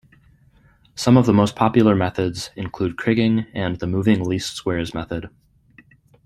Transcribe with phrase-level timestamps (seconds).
[0.95, 5.29] Some of the most popular methods include Kriging and the moving least squares method.